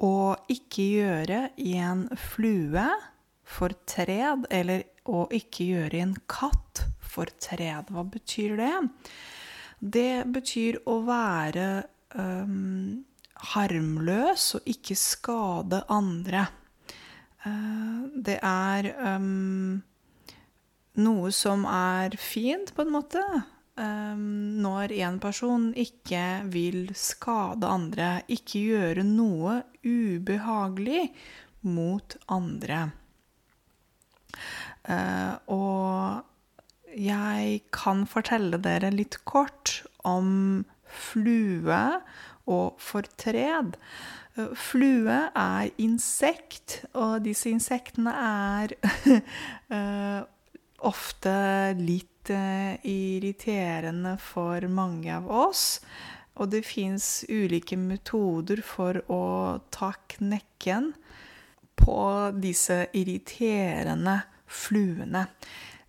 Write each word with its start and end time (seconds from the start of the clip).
å 0.00 0.34
ikke 0.50 0.86
gjøre 0.96 1.40
i 1.60 1.74
en 1.80 2.06
flue 2.16 2.86
for 3.50 3.74
tred, 3.88 4.46
eller 4.50 4.86
å 5.10 5.26
ikke 5.34 5.66
gjøre 5.72 5.98
i 5.98 6.04
en 6.04 6.16
katt 6.30 6.84
for 7.02 7.30
tred. 7.42 7.90
Hva 7.90 8.04
betyr 8.06 8.56
det? 8.60 8.72
Det 9.80 10.24
betyr 10.30 10.80
å 10.88 11.00
være 11.06 11.68
um, 12.14 13.04
harmløs 13.52 14.50
og 14.58 14.68
ikke 14.70 14.96
skade 14.98 15.82
andre. 15.92 16.46
Uh, 17.44 18.08
det 18.14 18.38
er 18.44 18.90
um, 19.16 19.80
noe 21.00 21.32
som 21.34 21.64
er 21.68 22.16
fint, 22.20 22.74
på 22.76 22.84
en 22.84 22.94
måte. 22.94 23.24
Um, 23.80 24.60
når 24.60 24.92
en 24.92 25.16
person 25.22 25.70
ikke 25.78 26.42
vil 26.52 26.90
skade 26.98 27.64
andre, 27.64 28.08
ikke 28.28 28.60
gjøre 28.66 29.04
noe 29.08 29.62
ubehagelig 29.80 31.06
mot 31.64 32.16
andre. 32.28 32.80
Uh, 34.84 35.32
og 35.48 36.92
jeg 36.92 37.62
kan 37.72 38.04
fortelle 38.10 38.60
dere 38.60 38.90
litt 38.92 39.16
kort 39.24 39.78
om 40.04 40.66
flue 40.84 41.80
og 42.50 42.76
fortred. 42.84 43.78
Uh, 44.36 44.52
flue 44.58 45.22
er 45.30 45.72
insekt, 45.80 46.82
og 46.92 47.22
disse 47.24 47.48
insektene 47.48 48.12
er 48.12 48.76
uh, 49.72 50.28
ofte 50.86 51.32
litt 51.78 52.30
irriterende 52.30 54.14
for 54.22 54.66
mange 54.70 55.10
av 55.16 55.26
oss. 55.26 55.80
Og 56.40 56.52
det 56.52 56.62
fins 56.68 57.24
ulike 57.28 57.76
metoder 57.80 58.62
for 58.64 59.00
å 59.12 59.24
ta 59.72 59.92
knekken 60.14 60.92
på 61.80 62.02
disse 62.40 62.86
irriterende 62.96 64.20
fluene. 64.46 65.26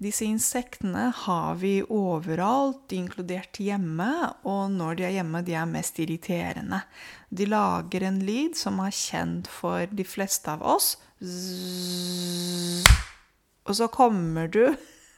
Disse 0.02 0.26
insektene 0.26 1.12
har 1.14 1.60
vi 1.62 1.76
overalt, 1.84 2.90
inkludert 2.98 3.60
hjemme, 3.62 4.10
og 4.50 4.72
når 4.74 4.98
de 4.98 5.06
er 5.06 5.14
hjemme, 5.20 5.44
de 5.46 5.54
er 5.54 5.70
mest 5.70 6.02
irriterende. 6.02 6.82
De 7.30 7.46
lager 7.46 8.08
en 8.10 8.18
lyd 8.26 8.58
som 8.58 8.82
er 8.82 8.98
kjent 8.98 9.52
for 9.52 9.86
de 9.94 10.08
fleste 10.08 10.50
av 10.50 10.66
oss. 10.66 10.96
Og 13.72 13.78
så 13.80 13.88
kommer 13.92 14.52
du 14.52 14.66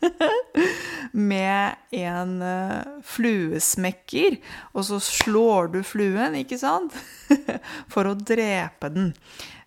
med 1.31 1.95
en 1.95 2.35
uh, 2.43 3.01
fluesmekker, 3.07 4.37
og 4.75 4.85
så 4.91 4.99
slår 5.01 5.73
du 5.73 5.81
fluen, 5.87 6.37
ikke 6.43 6.59
sant? 6.61 6.93
For 7.93 8.09
å 8.09 8.17
drepe 8.19 8.91
den. 8.93 9.13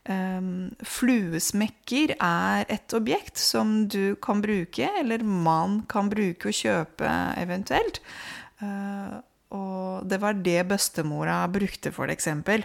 Um, 0.06 0.50
fluesmekker 0.86 2.14
er 2.14 2.68
et 2.70 2.94
objekt 2.94 3.40
som 3.42 3.88
du 3.90 4.14
kan 4.22 4.42
bruke, 4.44 4.86
eller 5.00 5.24
man 5.26 5.80
kan 5.90 6.12
bruke 6.12 6.52
og 6.52 6.60
kjøpe 6.60 7.10
eventuelt. 7.42 7.98
Uh, 8.62 9.18
og 9.56 10.06
det 10.06 10.20
var 10.22 10.38
det 10.46 10.60
bestemora 10.70 11.40
brukte, 11.50 11.90
for 11.94 12.12
eksempel. 12.12 12.62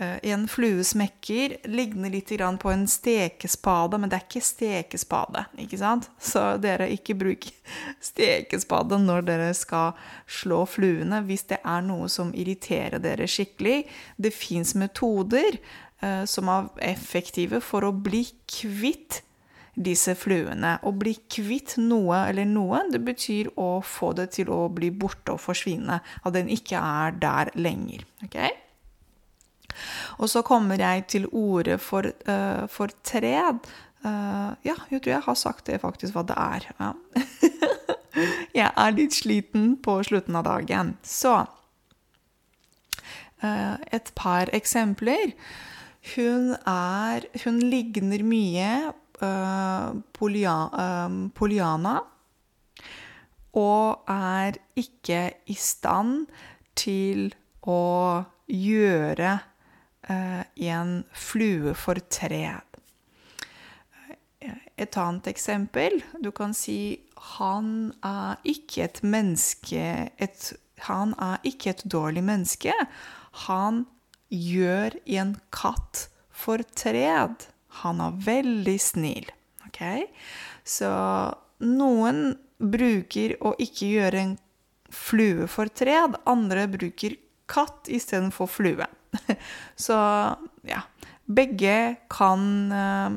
Uh, 0.00 0.16
en 0.22 0.46
fluesmekker 0.48 1.56
ligner 1.68 2.10
litt 2.10 2.30
på 2.60 2.70
en 2.72 2.86
stekespade, 2.88 3.98
men 3.98 4.08
det 4.08 4.16
er 4.16 4.24
ikke 4.24 4.40
stekespade. 4.40 5.44
ikke 5.60 5.78
sant? 5.78 6.08
Så 6.18 6.56
dere 6.56 6.88
ikke 6.88 7.14
bruk 7.14 7.44
stekespade 8.00 8.96
når 9.02 9.26
dere 9.28 9.50
skal 9.54 9.92
slå 10.26 10.64
fluene 10.64 11.20
hvis 11.26 11.44
det 11.52 11.60
er 11.60 11.84
noe 11.84 12.08
som 12.08 12.32
irriterer 12.32 13.04
dere 13.04 13.28
skikkelig. 13.28 13.82
Det 14.16 14.32
fins 14.32 14.72
metoder 14.74 15.60
uh, 16.00 16.24
som 16.24 16.48
er 16.48 16.72
effektive 16.94 17.60
for 17.60 17.84
å 17.84 17.92
bli 17.92 18.24
kvitt 18.48 19.20
disse 19.76 20.16
fluene. 20.16 20.78
Å 20.80 20.90
bli 20.96 21.14
kvitt 21.28 21.76
noe 21.80 22.24
eller 22.30 22.48
noen, 22.48 22.90
det 22.92 23.04
betyr 23.04 23.52
å 23.60 23.80
få 23.84 24.12
det 24.16 24.30
til 24.38 24.52
å 24.52 24.66
bli 24.72 24.88
borte 24.88 25.36
og 25.36 25.44
forsvinne. 25.44 26.00
At 26.00 26.36
den 26.36 26.48
ikke 26.52 26.80
er 26.80 27.16
der 27.20 27.52
lenger. 27.60 28.04
Okay? 28.24 28.61
Og 30.22 30.30
så 30.30 30.42
kommer 30.46 30.78
jeg 30.78 31.06
til 31.10 31.26
ordet 31.34 31.80
for, 31.82 32.06
uh, 32.28 32.68
for 32.70 32.92
tred. 33.02 33.58
Uh, 34.04 34.54
ja, 34.66 34.76
jeg 34.90 35.02
tror 35.02 35.12
jeg 35.16 35.26
har 35.26 35.38
sagt 35.38 35.66
det 35.66 35.80
faktisk 35.82 36.14
hva 36.14 36.22
det 36.26 36.38
er. 36.38 36.68
Ja. 36.78 36.92
jeg 38.60 38.70
er 38.70 38.94
litt 38.94 39.18
sliten 39.18 39.76
på 39.82 39.98
slutten 40.06 40.38
av 40.38 40.46
dagen. 40.46 40.94
Så 41.02 41.34
uh, 43.42 43.76
et 43.90 44.14
par 44.18 44.52
eksempler. 44.54 45.34
Hun 46.14 46.54
er 46.66 47.26
Hun 47.44 47.60
ligner 47.70 48.22
mye 48.26 48.92
Poliana. 50.18 52.00
Og 53.54 54.10
er 54.10 54.56
ikke 54.74 55.20
i 55.46 55.54
stand 55.54 56.26
til 56.74 57.30
å 57.62 58.24
gjøre 58.50 59.36
en 60.08 61.04
flue 61.14 61.74
for 61.78 62.00
tred. 62.10 62.72
Et 64.76 64.96
annet 64.98 65.28
eksempel 65.30 66.00
Du 66.18 66.32
kan 66.34 66.50
si 66.56 66.98
han 67.36 67.92
er 68.02 68.40
ikke 68.48 68.82
et 68.88 69.00
menneske 69.06 69.84
et, 70.18 70.52
Han 70.88 71.14
er 71.22 71.38
ikke 71.46 71.70
et 71.70 71.84
dårlig 71.86 72.24
menneske. 72.26 72.74
Han 73.46 73.84
gjør 74.32 74.96
en 75.06 75.36
katt 75.54 76.08
for 76.34 76.64
tred. 76.74 77.46
Han 77.84 78.00
er 78.02 78.16
veldig 78.26 78.78
snill. 78.82 79.28
Okay? 79.68 80.08
Så 80.64 80.90
noen 81.62 82.34
bruker 82.58 83.36
å 83.46 83.54
ikke 83.62 83.92
gjøre 83.92 84.24
en 84.24 84.34
flue 84.90 85.46
for 85.46 85.70
tred. 85.70 86.18
Andre 86.26 86.66
bruker 86.72 87.14
katt 87.46 87.86
istedenfor 87.86 88.50
flue. 88.50 88.88
Så 89.86 89.98
ja. 90.68 90.82
Begge 91.32 91.76
kan 92.10 92.72
uh, 92.72 93.12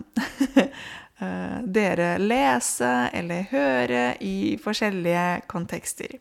dere 1.78 2.10
lese 2.22 2.92
eller 3.16 3.48
høre 3.50 4.04
i 4.24 4.56
forskjellige 4.62 5.42
kontekster. 5.52 6.18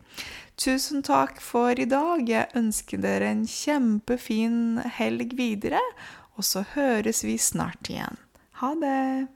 Tusen 0.57 1.03
takk 1.03 1.41
for 1.43 1.75
i 1.79 1.87
dag. 1.91 2.25
Jeg 2.31 2.51
ønsker 2.57 3.03
dere 3.03 3.33
en 3.35 3.45
kjempefin 3.51 4.81
helg 4.99 5.35
videre. 5.39 5.83
Og 6.39 6.47
så 6.47 6.65
høres 6.75 7.23
vi 7.27 7.37
snart 7.39 7.91
igjen. 7.91 8.19
Ha 8.61 8.75
det! 8.81 9.27